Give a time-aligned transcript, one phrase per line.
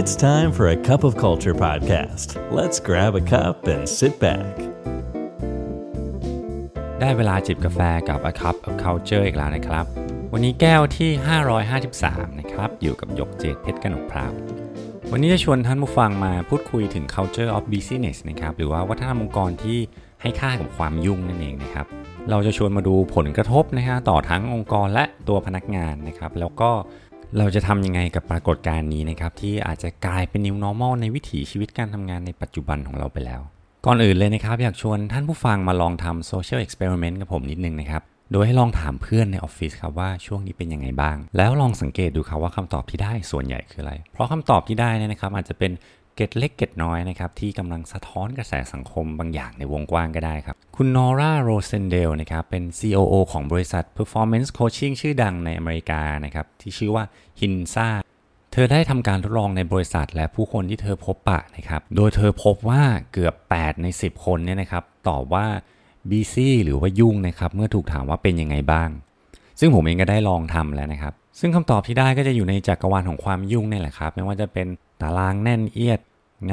[0.00, 2.28] It's time for a cup of culture podcast.
[2.58, 4.54] Let's grab a cup and sit back.
[7.00, 9.84] ได้เวลาจิบกาแฟกับ A Cup of Culture อีกแล้วนะครับ
[10.32, 11.10] วันนี้แก้วที่
[11.74, 14.32] 553 นะครับ อยู่กับหยกเจตเพชรกนกพราว
[15.12, 19.78] วันนี้จะชวนท่านผู้ฟังมาพูดคุยถึง culture of business นะครับ หรือว่าวัฒนธรรมองค์กรที่
[20.22, 21.86] ให้ค่ากับความยุ่งนั่นเองนะครับ
[22.30, 26.70] เราจะชวนมาดูผลกระทบนะฮะต่อทั้งองค์กรและตัวพนักงานนะครับ แล้วก็
[27.38, 33.40] เราจะทำยังไงกับปรากฏการณ์นี้นะครับ ที่อาจจะกลายเป็น new normal ในวิถีชีวิตการทำงานในปัจจุบันของเราไปแล้ว
[33.86, 38.02] ก่อนอื่นเลยนะครับ อยากชวนท่านผู้ฟังมาลองทำ social experiment กับผมนิดนึงนะครับ
[38.32, 45.72] โดยให้ลองถามเพื่อนในออฟฟิศครับว่าช่วงนี้เป็นยังไงบ้าง แล้วลองสังเกตดูครับว่าคำตอบที่ได้ส่วนใหญ่คืออะไร เพราะคำตอบที่ได้นี่นะครับอาจจะเป็น
[46.16, 57.04] เกตเล็กเกตน้อยนะครับที่กำลังสะท้อนกระแสสังคมบางอย่างในวงกว้างก็ได้ครับ คุณนอร่าโรเซนเดลนะครับเป็น COO ของบริษัท Performance Coaching ชื่อดังในอเมริกานะครับที่ชื่อว่า
[57.40, 57.88] Hinsa
[58.52, 65.46] เธอได้ทำการทดลองในบริษัทและผู้คนที่เธอพบปะนะครับโดยเธอพบว่าเกือบ 8 ใน 10 คนเนี่ยนะครับตอบว่า
[66.10, 68.88] busy หรือว่ายุ่งนะครับเมื่อถูกถามว่าเป็นยังไงบ้าง
[69.60, 74.66] ซึ่งผมเองก็ได้ลองทำแล้วนะครับ ซึ่งคำตอบที่ได้ก็จะอยู่ในจักรวาลของความยุ่งนี่แหละครับ ไม่ว่าจะเป็น
[75.02, 76.00] ตารางแน่นเอียด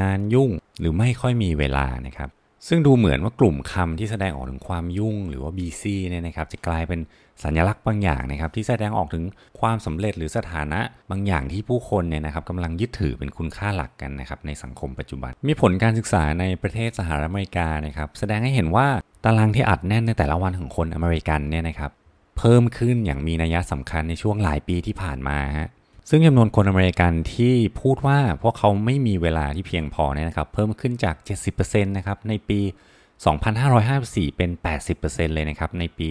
[0.00, 2.30] งานยุ่งหรือไม่ค่อยมีเวลานะครับ
[2.68, 7.00] ซึ่งดูเหมือนว่ากลุ่มคำที่แสดงออกถึงความยุ่งหรือว่า busy เนี่ยนะครับจะกลายเป็น
[7.44, 9.24] สัญลักษณ์บางอย่างนะครับที่แสดงออกถึง
[9.60, 18.86] ความสำเร็จหรือสถานะบางอย่างที่ผู้คนเนี่ยนะครับกำลังยึดถือเป็นคุณค่าหลักกันนะครับในสังคมปัจจุบัน มีผลการศึกษาในประเทศสหรัฐอเมริกานะครับแสดงให้เห็นว่า
[19.24, 21.90] ตารางที่อัดแน่นในแต่ละวันของคนอเมริกันเนี่ยนะครับ
[22.38, 25.68] เพิ่มขึ้นอย่างมีนัยสำคัญในช่วงหลายปีที่ผ่านมาฮะ
[26.08, 31.16] ซึ่งจำนวนคนอเมริกันที่พูดว่าพวกเขาไม่มีเวลาที่เพียงพอเนี่ยนะครับ เพิ่มขึ้นจาก
[31.52, 32.60] 70%นะครับในปี
[33.28, 34.50] 2554 เป็น
[34.92, 36.08] 80%เลยนะครับในปี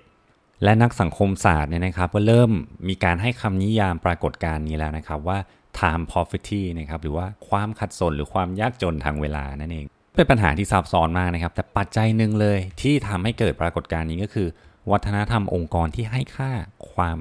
[0.00, 2.50] 2561 และนักสังคมศาสตร์เนี่ยนะครับก็เริ่ม
[2.88, 5.38] มีการให้คำนิยามปรากฏการณ์นี้แล้วนะครับว่า
[5.78, 14.48] time poverty นะครับหรือว่าความขัดสนหรือความยากจนทางเวลานั่นเอง เป็นปัญหาที่ซับซ้อนมากนะครับ แต่ปัจจัยหนึ่งเลยที่ทำให้เกิดปรากฏการณ์นี้ก็คือ
[14.90, 16.50] วัฒนธรรมองค์กรที่ให้ค่า
[16.92, 17.18] ความ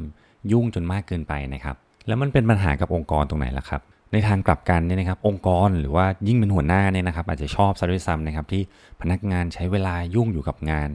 [0.52, 1.76] ยุ่งจนมากเกินไปนะครับ
[2.08, 3.82] แล้วมันเป็นปัญหากับองค์กรตรงไหนล่ะครับ
[4.12, 8.62] ในทางกลับกันเนี่ยนะครับ องค์กรหรือว่ายิ่งเป็นหัวหน้าเนี่ยนะครับ อาจจะชอบซะด้วยซ้ำนะครับที่
[9.02, 10.90] พนักงานใช้เวลายุ่งอยู่กับงาน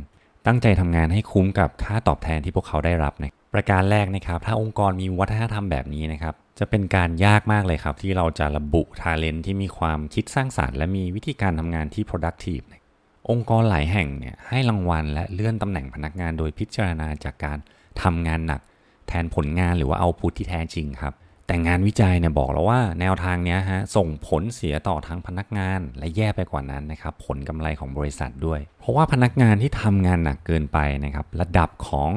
[0.47, 12.82] ตั้งใจทำงานให้คุ้มกับค่าตอบแทนที่พวกเขาได้รับนะประการแรกนะครับ ถ้าองค์กรมีวัฒนธรรมแบบนี้นะครับ จะเป็นการยากมากเลยครับ ที่เราจะระบุทาเลนที่มีความคิดสร้างสารรค์ และมีวิธีการทำงานที่ productive นะ
[13.30, 17.59] องค์กรหลายแห่งเนี่ยให้รางวัลและเลื่อนตำแหน่งพนักงานโดยพิจารณาจากการ
[18.03, 18.60] ทำงานหนัก
[19.09, 21.15] แทนผลงานหรือว่าเอาพุทที่แท้จริงครับ
[21.47, 32.11] แต่งานวิจัยเนี่ยบอกแล้วว่าแนวทางนี้ฮะส่งผลเสียต่อทั้งพนักงานและแย่ไปกว่านั้นนะครับผลกำไรของบริษัทด้วย เพราะว่าพนักงานที่ทำงานหนักเกินไปนะครับระดับของ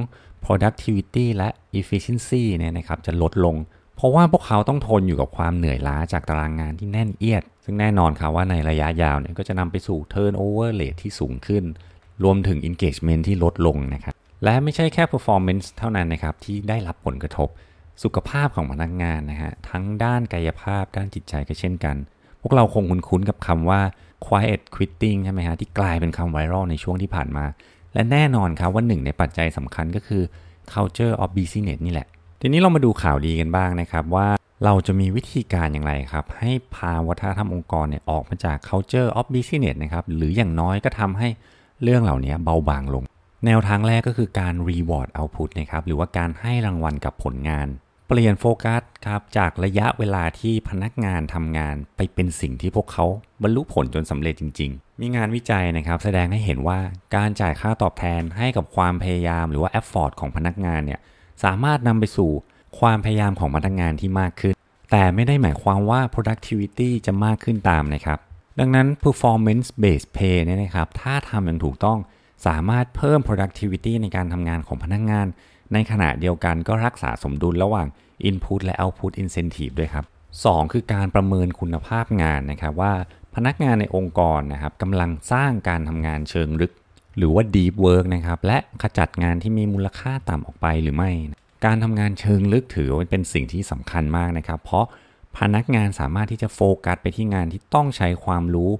[0.45, 3.55] productivity และ efficiency เนี่ยนะครับจะลดลง
[3.95, 11.63] เพราะว่าพวกเขาต้องทนอยู่กับความเหนื่อยล้าจากตารางงานที่แน่นเอียด ซึ่งแน่นอนครับว่าในระยะยาวเนี่ยก็จะนำไปสู่ turnover rate ที่สูงขึ้น
[12.23, 17.49] รวมถึง engagement ที่ลดลงนะครับ และไม่ใช่แค่ performance เท่านั้นนะครับที่ได้รับผลกระทบ
[18.03, 21.95] สุขภาพของพนักงานนะฮะทั้งด้านกายภาพด้านจิตใจก็เช่นกัน
[22.41, 23.81] พวกเราคงคุ้นๆกับคำว่า
[24.25, 27.45] quiet quitting ใช่ไหมฮะที่กลายเป็นคำไวรัลในช่วงที่ผ่านมา
[27.93, 30.23] และแน่นอนครับว่าหนึ่งในปัจจัยสำคัญก็คือ
[30.73, 32.07] culture of business นี่แหละ
[32.41, 34.27] ทีนี้เรามาดูข่าวดีกันบ้างนะครับว่า
[34.63, 41.27] เราจะมีวิธีการอย่างไรครับ ให้พาวัฒนธรรมองค์กรเนี่ยออกมาจาก culture of business นะครับหรืออย่างน้อยก็ทำให้
[41.83, 43.03] เรื่องเหล่านี้เบาบางลง
[43.45, 47.67] แนวทางแรกก็คือการ reward output นะครับหรือว่าการให้รางวัลกับผลงาน
[48.07, 53.05] เปลี่ยนโฟกัสครับจากระยะเวลาที่พนักงานทำงานไปเป็นสิ่งที่พวกเขา
[53.43, 56.79] บรรลุผลจนสำเร็จจริง ๆ มีงานวิจัยนะครับแสดงให้เห็นว่า
[57.15, 60.99] การจ่ายค่าตอบแทนให้กับความพยายามหรือว่า effort ของพนักงานเนี่ย
[61.43, 62.31] สามารถนำไปสู่
[62.79, 64.55] ความพยายามของพนักงานที่มากขึ้น
[64.91, 68.19] แต่ไม่ได้หมายความว่า productivity จะมากขึ้นตามนะครับ
[68.59, 71.99] ดังนั้น performance based pay เนี่ยนะครับถ้าทำอย่างถูกต้อง
[72.45, 75.27] สามารถเพิ่ม productivity ในการทำงานของพนักงาน
[75.73, 77.87] ในขณะเดียวกันก็รักษาสมดุลระหว่าง
[78.29, 80.05] input และ output incentive ด้วยครับ
[80.39, 82.93] 2 คือการประเมินคุณภาพงานนะครับว่า
[83.35, 86.71] พนักงานในองค์กรนะครับกำลังสร้างการทำงานเชิงลึก
[87.17, 91.11] หรือว่า deep work นะครับและขจัดงานที่มีมูลค่าต่ำออกไปหรือไม่
[91.65, 94.85] การทำงานเชิงลึกถือว่าเป็นสิ่งที่สำคัญมากนะครับ เพราะ
[95.37, 98.71] พนักงานสามารถที่จะโฟกัสไปที่งานที่ต้องใช้ความรู้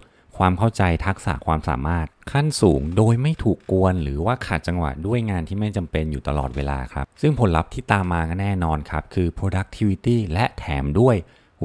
[0.41, 11.15] ความเข้าใจทักษะความสามารถ ขั้นสูงโดยไม่ถูกกวน หรือว่าขาดจังหวะด้วยงานที่ไม่จำเป็นอยู่ตลอดเวลาครับ ซึ่งผลลัพธ์ที่ตามมาก็แน่นอนครับ คือ productivity และแถมด้วย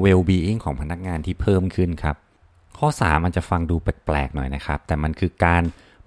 [0.03, 2.15] well-being ของพนักงานที่เพิ่มขึ้นครับ
[2.77, 5.63] ข้อ 3 มันจะฟังดูแปลกๆหน่อยนะครับ แต่มันคือการ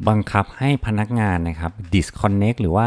[0.08, 2.86] บังคับให้พนักงานนะครับ disconnect หรือว่า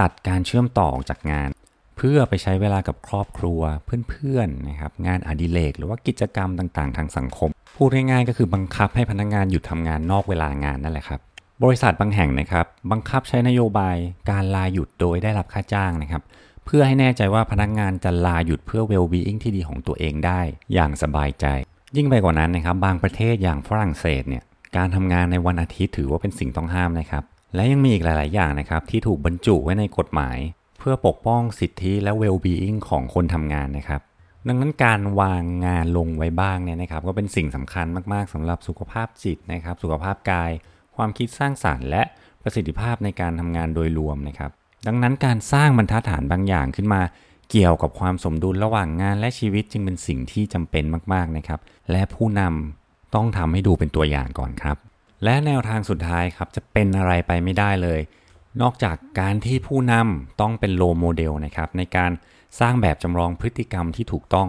[0.00, 1.48] ตัดการเชื่อมต่อออกจากงาน
[1.96, 3.60] เพื่อไปใช้เวลากับครอบครัว
[4.08, 11.20] เพื่อนๆนะครับงานอดิเรกหรือว่ากิจกรรมต่างๆ ทางสังคม พูดง่ายๆก็คือบังคับให้พนักงานหยุดทำงานนอกเวลางานนั่นแหละครับ
[11.62, 13.96] บริษัทบางแห่งนะครับ บังคับใช้นโยบาย
[14.30, 16.22] การลาหยุดโดยได้รับค่าจ้างนะครับ
[16.64, 20.40] เพื่อให้แน่ใจว่าพนักงานจะลาหยุดเพื่อ well-being ที่ดีของตัวเองได้
[20.74, 21.46] อย่างสบายใจ
[21.96, 24.44] ยิ่งไปกว่านั้นนะครับ บางประเทศอย่างฝรั่งเศสเนี่ย
[24.76, 27.24] การทำงานในวันอาทิตย์ถือว่าเป็นสิ่งต้องห้ามนะครับ
[27.54, 30.38] และยังมีอีกหลาย ๆ อย่างนะครับ ที่ถูกบรรจุไว้ในกฎหมาย
[30.78, 34.00] เพื่อปกป้องสิทธิและ well-being ของคนทำงานนะครับ
[34.48, 40.50] ดังนั้นการวางงานลงไว้บ้างเนี่ยนะครับก็เป็นสิ่งสำคัญมากๆสำหรับสุขภาพจิตนะครับ สุขภาพกาย
[40.96, 42.02] ความคิดสร้างสารรค์ และ
[42.42, 44.50] ประสิทธิภาพในการทำงานโดยรวมนะครับ
[44.86, 47.02] ดังนั้นการสร้างบรรทัดฐานบางอย่างขึ้นมา
[47.50, 51.60] เกี่ยวกับความสมดุลระหว่างงานและชีวิตจึงเป็นสิ่งที่จำเป็นมากๆนะครับ
[51.90, 54.76] และผู้นำต้องทำให้ดูเป็นตัวอย่างก่อนครับ
[55.24, 58.00] และแนวทางสุดท้ายครับจะเป็นอะไรไปไม่ได้เลย
[58.60, 62.10] นอกจากการที่ผู้นำต้องเป็นโลโมเดลนะครับในการ
[62.60, 64.48] สร้างแบบจำลองพฤติกรรมที่ถูกต้อง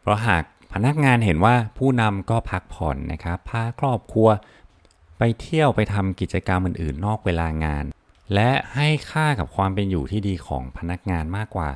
[0.00, 0.42] เพราะหาก
[0.72, 4.28] พนักงานเห็นว่าผู้นำก็พักผ่อนนะครับพาครอบครัว
[5.18, 7.84] ไปเที่ยวไปทำกิจกรรมอื่นๆ นอกเวลางาน
[8.34, 11.70] และให้ค่ากับความเป็นอยู่ที่ดีของพนักงานมากกว่า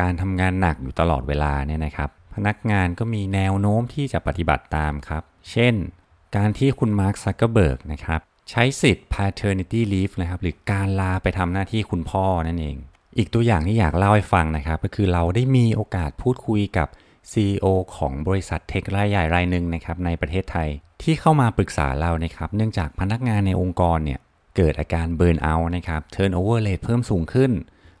[0.00, 5.74] การทำงานหนักอยู่ตลอดเวลาเนี่ยนะครับ พนักงานก็มีแนวโน้มที่จะปฏิบัติตามครับ เช่น
[6.36, 12.76] การที่คุณมาร์คซักเกอร์เบิร์กนะครับ ใช้สิทธิ์ paternity leave นะครับ หรือการลาไปทำหน้าที่คุณพ่อนั่นเอง
[13.18, 16.88] อีกตัวอย่างที่อยากเล่าให้ฟังนะครับ ก็คือเราได้มีโอกาสพูดคุยกับ
[17.32, 17.66] CEO
[17.96, 20.68] ของบริษัท tech รายใหญ่รายหนึ่งนะครับในประเทศไทย
[21.02, 24.20] ที่เข้ามาปรึกษาเรานะครับ เนื่องจากพนักงานในองค์กรเนี่ย
[24.56, 27.52] เกิดอาการ burnout นะครับ turnover rate เพิ่มสูงขึ้น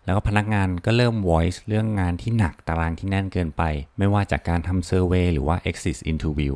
[0.04, 3.62] แล้วก็พนักงานก็เริ่ม voice เรื่องงานที่หนักตารางที่แน่นเกินไป
[3.98, 6.54] ไม่ว่าจากการทำ survey หรือว่า exit interview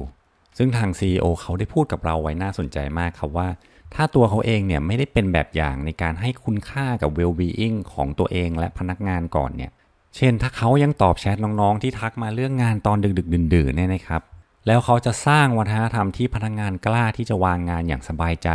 [0.59, 3.49] ซึ่งทาง CEO เขาได้พูดกับเราไว้น่าสนใจมากครับว่า
[3.95, 9.71] ถ้าตัวเขาเองเนี่ยไม่ได้เป็นแบบอย่างในการให้คุณค่ากับ well-being ของตัวเองและพนักงานก่อนเนี่ย
[10.17, 14.23] เช่นถ้าเขายังตอบแชทน้องๆ ที่ทักมาเรื่องงานตอนดึกๆ ดื่นๆเนี่ยนะครับ
[14.67, 18.49] แล้วเขาจะสร้างวัฒนธรรมที่พนักงานกล้าที่จะวางงานอย่างสบายใจ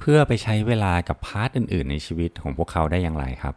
[0.00, 3.54] เพื่อไปใช้เวลากับพาร์ทอื่น ๆ ในชีวิตของพวกเขาได้อย่างไรครับ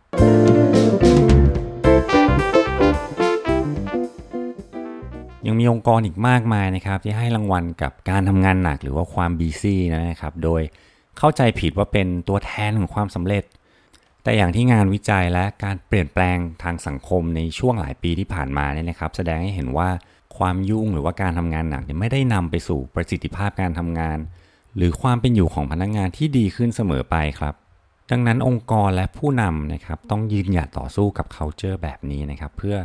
[5.48, 10.62] ยังมีองค์กรอีกมากมายนะครับที่ให้รางวัลกับการทำงานหนักหรือว่าความบีซี่นะครับ โดย
[11.18, 13.44] เข้าใจผิดว่าเป็นตัวแทนของความสำเร็จ
[14.24, 19.90] แต่อย่างที่งานวิจัยและการเปลี่ยนแปลงทางสังคมในช่วงหลายปีที่ผ่านมาเนี่ยนะครับ แสดงให้เห็นว่า
[20.38, 24.18] ความยุ่งหรือว่าการทำงานหนักเนี่ยไม่ได้นำไปสู่ประสิทธิภาพการทำงาน
[24.76, 27.54] หรือความเป็นอยู่ของพนักงานที่ดีขึ้นเสมอไปครับ
[28.12, 32.78] ดังนั้นองค์กรและผู้นำนะครับต้องยืนหยัดต่อสู้กับ culture แบบนี้นะครับ เพื่อ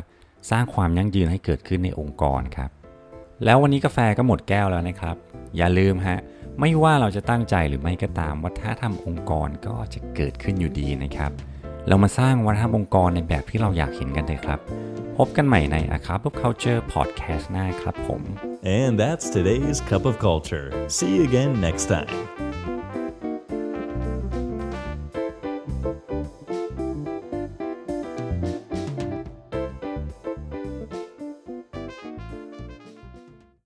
[0.50, 2.70] สร้างความยั่งยืนให้เกิดขึ้นในองค์กรครับ
[3.44, 5.17] แล้ววันนี้กาแฟก็หมดแก้วแล้วนะครับ
[5.56, 6.19] อย่าลืมฮะ
[6.61, 11.31] ไม่ว่าเราจะตั้งใจหรือไม่ก็ตาม วัฒนธรรมองค์กรก็จะเกิดขึ้นอยู่ดีนะครับ
[11.88, 14.61] เรามาสร้างวัฒนธรรมองค์กรในแบบที่เราอยากเห็นกันเลยครับ
[15.19, 18.23] พบกันใหม่ใน A Cup of Culture Podcast หน้าครับผม
[18.81, 20.67] And that's today's Cup of Culture.
[20.97, 22.14] See you again next time.